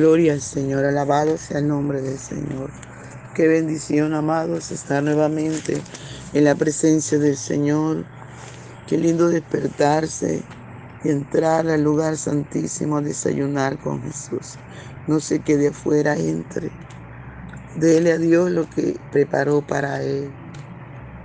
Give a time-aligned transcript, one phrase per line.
[0.00, 2.70] Gloria al Señor, alabado sea el nombre del Señor.
[3.34, 5.76] Qué bendición, amados, estar nuevamente
[6.32, 8.06] en la presencia del Señor.
[8.86, 10.42] Qué lindo despertarse
[11.04, 14.56] y entrar al lugar santísimo a desayunar con Jesús.
[15.06, 16.70] No se quede afuera, entre.
[17.76, 20.30] Dele a Dios lo que preparó para Él.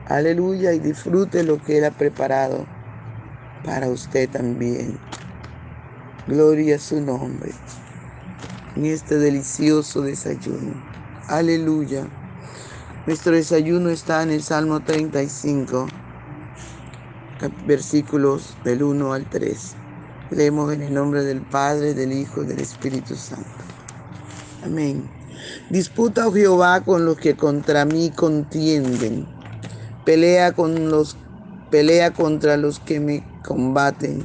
[0.06, 2.66] Aleluya y disfrute lo que Él ha preparado
[3.64, 5.00] para usted también.
[6.28, 7.54] Gloria a su nombre
[8.76, 10.74] en este delicioso desayuno.
[11.28, 12.08] Aleluya.
[13.08, 15.88] Nuestro desayuno está en el Salmo 35,
[17.66, 19.76] versículos del 1 al 3.
[20.32, 23.46] Leemos en el nombre del Padre, del Hijo y del Espíritu Santo.
[24.64, 25.10] Amén.
[25.70, 29.28] Disputa, oh Jehová, con los que contra mí contienden.
[30.04, 31.16] Pelea, con los,
[31.70, 34.24] pelea contra los que me combaten.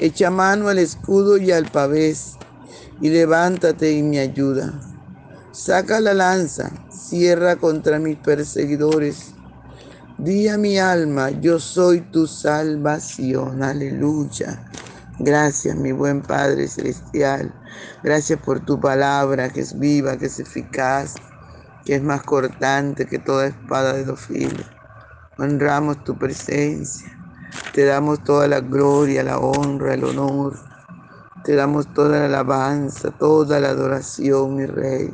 [0.00, 2.36] Echa mano al escudo y al pavés
[3.00, 4.72] y levántate y me ayuda.
[5.52, 9.34] Saca la lanza, cierra contra mis perseguidores.
[10.18, 13.62] Di a mi alma, yo soy tu salvación.
[13.62, 14.64] Aleluya.
[15.18, 17.54] Gracias, mi buen Padre Celestial.
[18.02, 21.16] Gracias por tu palabra que es viva, que es eficaz,
[21.84, 24.66] que es más cortante que toda espada de dos filos.
[25.38, 27.08] Honramos tu presencia.
[27.74, 30.71] Te damos toda la gloria, la honra, el honor
[31.44, 35.12] te damos toda la alabanza, toda la adoración, mi Rey.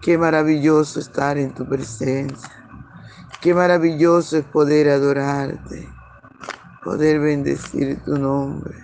[0.00, 2.50] Qué maravilloso estar en tu presencia.
[3.40, 5.88] Qué maravilloso es poder adorarte,
[6.82, 8.74] poder bendecir tu nombre.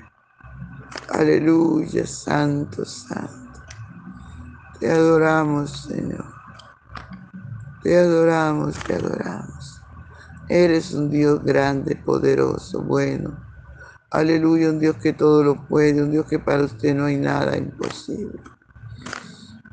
[1.09, 3.63] Aleluya, Santo, Santo.
[4.79, 6.27] Te adoramos, Señor.
[7.83, 9.83] Te adoramos, te adoramos.
[10.49, 13.52] Eres un Dios grande, poderoso, bueno
[14.13, 17.57] Aleluya, un Dios que todo lo puede, un Dios que para usted no hay nada
[17.57, 18.39] imposible.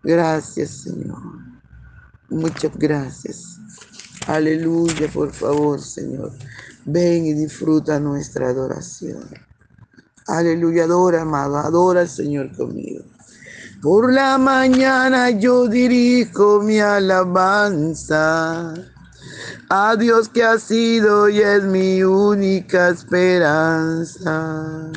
[0.02, 1.22] Gracias, Señor.
[2.30, 3.60] Muchas gracias.
[4.28, 6.32] Aleluya, por favor, Señor.
[6.86, 9.26] Ven y disfruta nuestra adoración.
[10.28, 13.04] Aleluya, adora, amado, adora al Señor conmigo.
[13.82, 18.74] Por la mañana yo dirijo mi alabanza
[19.70, 24.92] a Dios que ha sido y es mi única esperanza.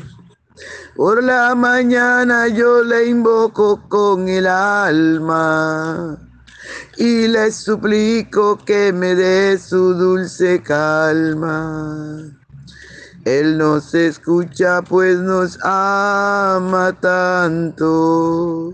[0.95, 6.17] Por la mañana yo le invoco con el alma
[6.97, 12.31] y le suplico que me dé su dulce calma.
[13.25, 18.73] Él nos escucha pues nos ama tanto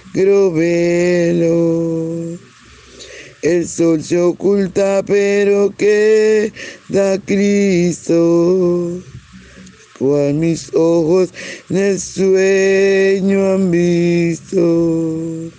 [0.13, 2.01] velo.
[3.41, 9.01] El sol se oculta, pero queda Cristo.
[9.97, 11.29] Cual mis ojos
[11.69, 15.51] en el sueño han visto.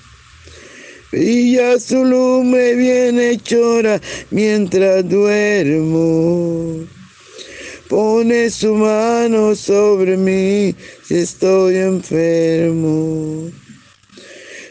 [1.10, 6.86] Brilla su lumbre bien chora mientras duermo
[7.92, 10.74] pone su mano sobre mí
[11.04, 13.50] si estoy enfermo.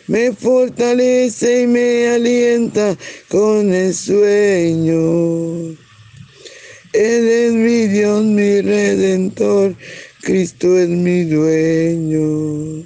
[0.07, 2.98] Me fortalece y me alienta
[3.30, 5.77] con el sueño.
[6.94, 9.75] Él es mi Dios, mi redentor,
[10.21, 12.83] Cristo es mi dueño.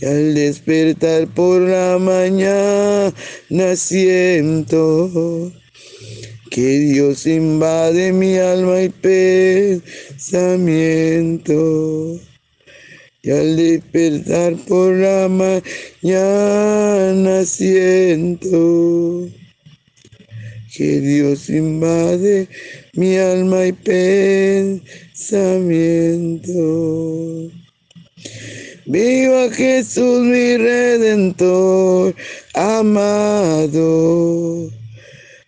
[0.00, 3.12] Y al despertar por la mañana
[3.74, 5.50] siento
[6.50, 10.68] que Dios invade mi alma y pensamiento.
[13.22, 15.64] Y al despertar por la mañana
[17.44, 19.28] siento
[20.76, 22.48] que Dios invade
[22.94, 25.18] mi alma y pensamiento.
[28.86, 32.14] Viva Jesús mi redentor
[32.54, 33.50] amado,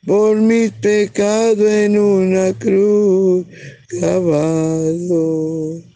[0.05, 3.47] por mis pecados en una cruz
[4.01, 5.90] cavado.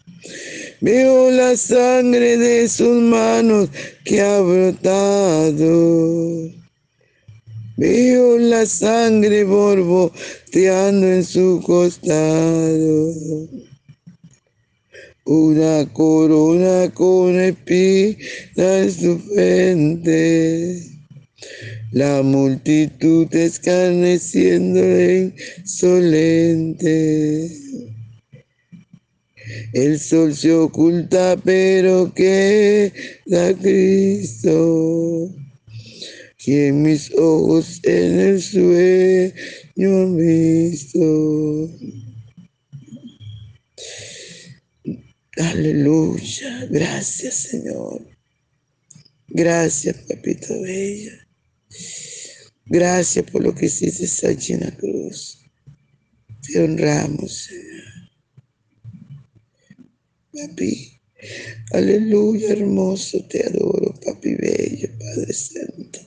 [0.81, 3.69] Veo la sangre de sus manos
[4.03, 5.71] que ha brotado.
[7.77, 13.13] Veo la sangre borboteando en su costado
[15.25, 18.17] una corona con espinas
[18.57, 20.83] en su frente.
[21.91, 24.79] La multitud escarneciendo
[25.63, 26.85] insolente.
[29.75, 35.35] El sol se oculta, pero queda Cristo,
[36.37, 41.69] quien mis ojos en el sueño han visto.
[45.39, 46.67] Aleluya.
[46.71, 48.01] Gracias, Señor.
[49.27, 51.11] Gracias, papito bello.
[52.67, 55.37] Gracias por lo que hiciste allí en la cruz.
[56.47, 57.64] Te honramos, Señor.
[60.35, 61.01] Papi.
[61.71, 65.99] Aleluya, hermoso, te adoro, papi bello, Padre Santo.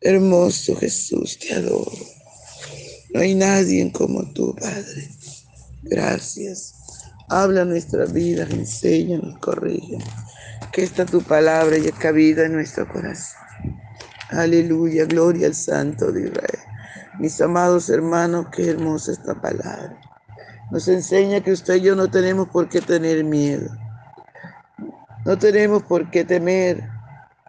[0.00, 1.90] Hermoso Jesús, te adoro.
[3.14, 5.08] No hay nadie como tú, Padre.
[5.82, 6.74] Gracias.
[7.28, 9.98] Habla nuestra vida, enséñanos, corrige.
[10.72, 13.40] Que esta tu palabra y cabida en nuestro corazón.
[14.28, 16.60] Aleluya, gloria al Santo de Israel.
[17.18, 19.98] Mis amados hermanos, qué hermosa esta palabra.
[20.70, 23.70] Nos enseña que usted y yo no tenemos por qué tener miedo.
[25.24, 26.88] No tenemos por qué temer,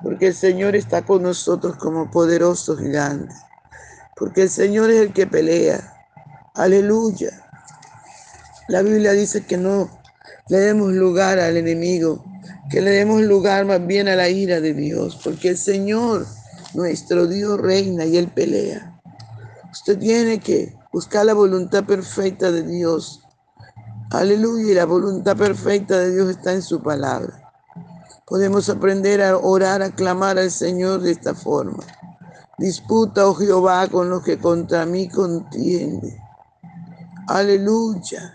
[0.04, 3.34] porque el Señor está con nosotros como poderoso gigante.
[4.16, 5.96] Porque el Señor es el que pelea.
[6.56, 7.30] Aleluya.
[8.68, 9.90] La Biblia dice que no
[10.50, 12.24] le demos lugar al enemigo,
[12.70, 16.26] que le demos lugar más bien a la ira de Dios, porque el Señor,
[16.74, 19.00] nuestro Dios, reina y Él pelea.
[19.72, 23.22] Usted tiene que buscar la voluntad perfecta de Dios.
[24.12, 27.52] Aleluya, y la voluntad perfecta de Dios está en su palabra.
[28.26, 31.84] Podemos aprender a orar, a clamar al Señor de esta forma.
[32.58, 36.22] Disputa, oh Jehová, con los que contra mí contiende.
[37.28, 38.34] Aleluya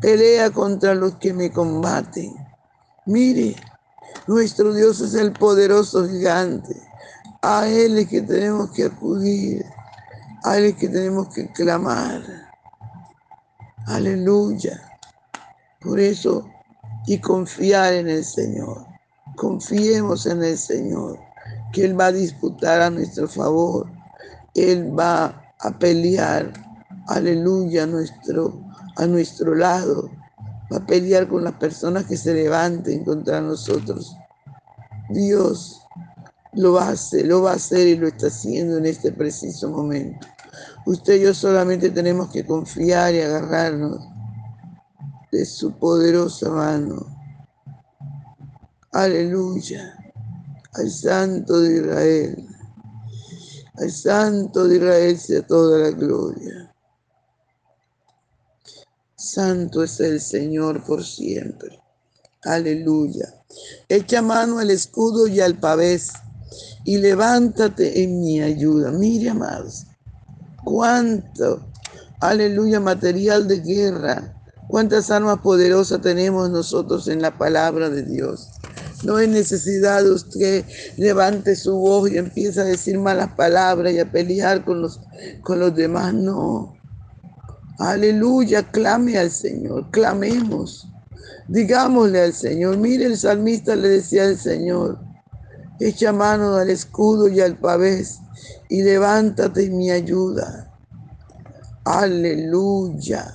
[0.00, 2.34] pelea contra los que me combaten.
[3.06, 3.56] Mire,
[4.26, 6.76] nuestro Dios es el poderoso gigante.
[7.42, 9.64] A Él es que tenemos que acudir.
[10.48, 12.22] A es que tenemos que clamar.
[13.86, 14.80] Aleluya.
[15.78, 16.48] Por eso,
[17.06, 18.86] y confiar en el Señor.
[19.36, 21.18] Confiemos en el Señor,
[21.70, 23.90] que Él va a disputar a nuestro favor.
[24.54, 26.50] Él va a pelear,
[27.08, 28.58] aleluya, nuestro
[28.96, 30.10] a nuestro lado,
[30.72, 34.16] va a pelear con las personas que se levanten contra nosotros.
[35.10, 35.82] Dios
[36.54, 39.68] lo va a hacer, lo va a hacer y lo está haciendo en este preciso
[39.68, 40.26] momento.
[40.86, 44.00] Usted y yo solamente tenemos que confiar y agarrarnos
[45.30, 47.06] de su poderosa mano.
[48.92, 49.94] Aleluya.
[50.74, 52.48] Al Santo de Israel.
[53.74, 56.74] Al Santo de Israel sea toda la gloria.
[59.14, 61.80] Santo es el Señor por siempre.
[62.44, 63.34] Aleluya.
[63.88, 66.12] Echa mano al escudo y al pavés
[66.84, 68.90] y levántate en mi ayuda.
[68.92, 69.87] Mire, amados,
[70.68, 71.66] cuánto,
[72.20, 74.34] aleluya, material de guerra,
[74.68, 78.50] cuántas armas poderosas tenemos nosotros en la palabra de Dios.
[79.04, 80.64] No hay necesidad de usted
[80.96, 85.00] levante su voz y empiece a decir malas palabras y a pelear con los,
[85.42, 86.12] con los demás.
[86.12, 86.74] No.
[87.78, 90.88] Aleluya, clame al Señor, clamemos.
[91.46, 94.98] Digámosle al Señor, mire el salmista le decía al Señor,
[95.80, 98.18] echa mano al escudo y al pavés
[98.68, 100.70] y levántate y mi ayuda.
[101.84, 103.34] Aleluya.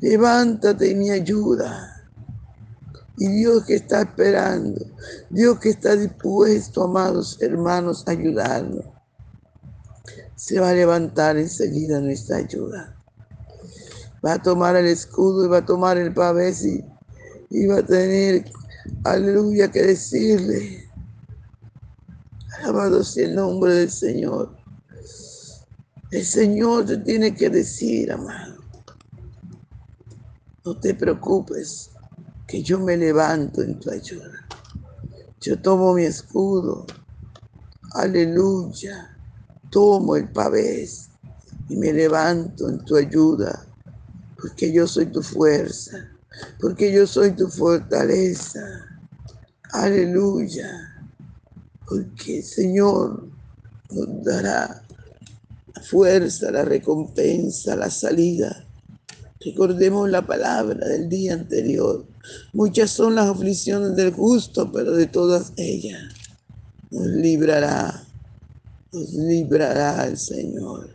[0.00, 1.88] Levántate y mi ayuda.
[3.18, 4.84] Y Dios que está esperando,
[5.30, 8.84] Dios que está dispuesto, amados hermanos, a ayudarnos,
[10.34, 12.96] se va a levantar enseguida nuestra ayuda
[14.24, 18.44] va a tomar el escudo y va a tomar el pavés y, va a tener,
[19.04, 20.88] aleluya, que decirle.
[22.62, 24.56] Alabado sea el nombre del Señor.
[26.10, 28.62] El Señor te tiene que decir, amado.
[30.64, 31.90] No te preocupes,
[32.46, 34.46] que yo me levanto en tu ayuda.
[35.40, 36.86] Yo tomo mi escudo.
[37.94, 39.18] Aleluya.
[39.70, 41.08] Tomo el pavés
[41.68, 43.66] y me levanto en tu ayuda
[44.40, 46.10] porque yo soy tu fuerza,
[46.60, 48.60] porque yo soy tu fortaleza.
[49.72, 50.91] Aleluya.
[51.92, 53.28] Porque Señor
[53.90, 54.82] nos dará
[55.74, 58.64] la fuerza, la recompensa, la salida.
[59.44, 62.06] Recordemos la palabra del día anterior.
[62.54, 66.00] Muchas son las aflicciones del justo, pero de todas ellas
[66.90, 68.06] nos librará,
[68.90, 70.88] nos librará el Señor.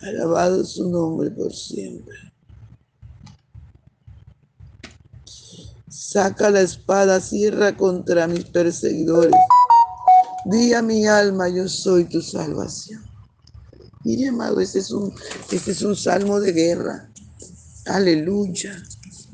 [0.00, 2.16] Alabado su nombre por siempre.
[5.88, 9.32] Saca la espada, cierra contra mis perseguidores.
[10.48, 13.02] Di a mi alma, yo soy tu salvación.
[14.04, 15.12] Mire, amado, este es un,
[15.50, 17.10] este es un salmo de guerra.
[17.86, 18.80] Aleluya.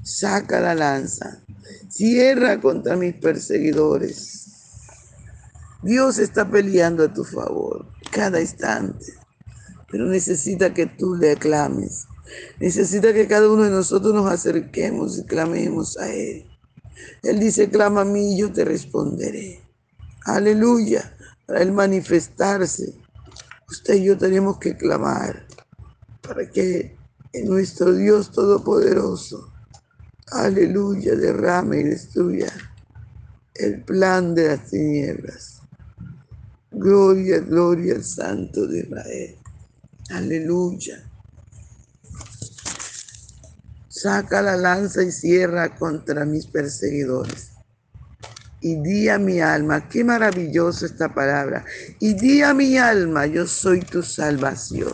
[0.02, 1.42] Saca la lanza.
[1.90, 4.46] Cierra contra mis perseguidores.
[5.82, 9.12] Dios está peleando a tu favor cada instante,
[9.90, 12.06] pero necesita que tú le aclames.
[12.58, 16.46] Necesita que cada uno de nosotros nos acerquemos y clamemos a Él.
[17.22, 19.61] Él dice, clama a mí y yo te responderé.
[20.24, 21.16] Aleluya.
[21.46, 22.94] Para Él manifestarse,
[23.68, 25.46] usted y yo tenemos que clamar
[26.20, 26.96] para que
[27.44, 29.52] nuestro Dios Todopoderoso,
[30.30, 32.52] aleluya, derrame y destruya
[33.54, 35.60] el plan de las tinieblas.
[36.70, 39.38] Gloria, gloria al Santo de Israel.
[40.10, 41.02] Aleluya.
[43.88, 47.51] Saca la lanza y cierra contra mis perseguidores.
[48.62, 51.64] Y di a mi alma, qué maravillosa esta palabra.
[52.00, 54.92] Y di a mi alma, yo soy tu salvación.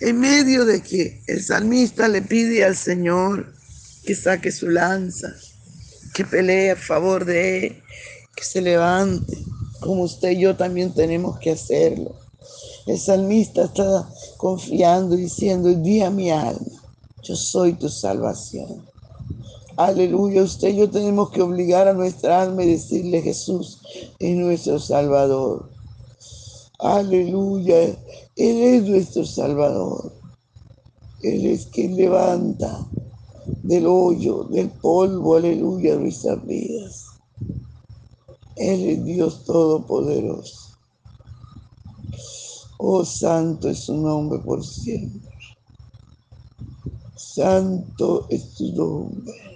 [0.00, 3.52] En medio de que el salmista le pide al Señor
[4.04, 5.34] que saque su lanza,
[6.14, 7.82] que pelee a favor de él,
[8.36, 9.36] que se levante,
[9.80, 12.14] como usted y yo también tenemos que hacerlo.
[12.86, 16.78] El salmista está confiando, diciendo, di a mi alma
[17.28, 18.87] yo soy tu salvación.
[19.78, 23.80] Aleluya, usted y yo tenemos que obligar a nuestra alma y decirle Jesús
[24.18, 25.70] es nuestro Salvador.
[26.80, 27.96] Aleluya, Él
[28.34, 30.12] es nuestro Salvador.
[31.22, 32.88] Él es quien levanta
[33.62, 37.06] del hoyo, del polvo, aleluya, nuestras vidas.
[38.56, 40.76] Él es Dios Todopoderoso.
[42.78, 45.30] Oh, santo es su nombre por siempre.
[47.14, 49.47] Santo es tu nombre.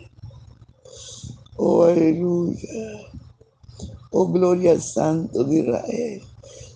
[1.65, 3.07] Oh, aleluya.
[4.11, 6.23] Oh, gloria al Santo de Israel.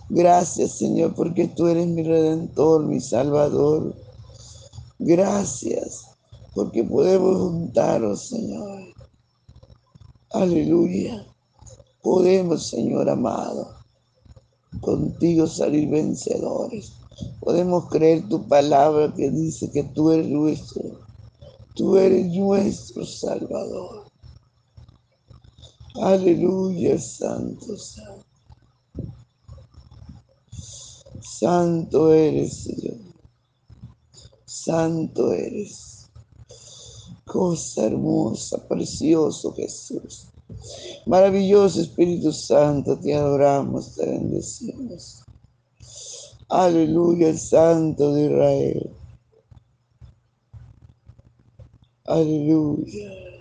[0.07, 3.93] Gracias, Señor, porque tú eres mi redentor, mi salvador.
[4.97, 6.05] Gracias,
[6.55, 8.79] porque podemos juntaros, Señor.
[10.31, 11.27] Aleluya.
[12.01, 13.67] Podemos, Señor amado,
[14.79, 16.93] contigo salir vencedores.
[17.41, 21.01] Podemos creer tu palabra que dice que tú eres nuestro,
[21.75, 24.06] tú eres nuestro Salvador.
[26.01, 28.25] Aleluya, Santo, Santo.
[31.21, 32.97] Santo eres, Señor.
[34.45, 36.09] Santo eres.
[37.25, 40.27] Cosa hermosa, precioso Jesús.
[41.05, 45.23] Maravilloso Espíritu Santo, te adoramos, te bendecimos.
[46.49, 48.91] Aleluya, el Santo de Israel.
[52.05, 53.36] Aleluya.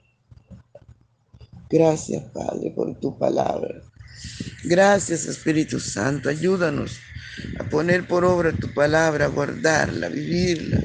[1.71, 3.83] Gracias, Padre, por tu palabra.
[4.65, 6.29] Gracias, Espíritu Santo.
[6.29, 7.01] Ayúdanos
[7.59, 10.81] a poner por obra tu palabra, a guardarla, a vivirla,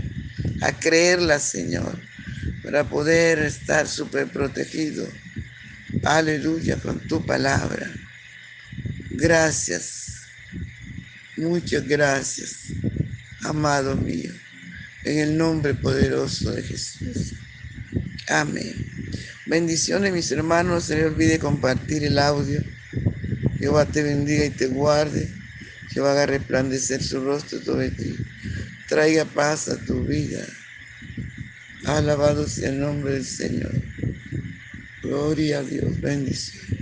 [0.62, 1.98] a creerla, Señor,
[2.64, 5.08] para poder estar súper protegido.
[6.04, 7.90] Aleluya, con tu palabra.
[9.12, 10.02] Gracias.
[11.38, 12.72] Muchas gracias,
[13.44, 14.32] amado mío,
[15.06, 17.41] en el nombre poderoso de Jesús.
[18.30, 18.74] Amén.
[19.46, 20.74] Bendiciones, mis hermanos.
[20.74, 22.62] No se olvide compartir el audio.
[23.60, 25.30] Jehová te bendiga y te guarde.
[25.90, 28.16] Jehová haga resplandecer su rostro sobre ti.
[28.88, 30.46] Traiga paz a tu vida.
[31.86, 33.74] Alabado sea el nombre del Señor.
[35.02, 36.00] Gloria a Dios.
[36.00, 36.81] Bendición.